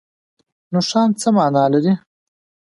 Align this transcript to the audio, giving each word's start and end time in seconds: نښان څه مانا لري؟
نښان 0.73 1.09
څه 1.19 1.29
مانا 1.35 1.63
لري؟ 1.73 1.93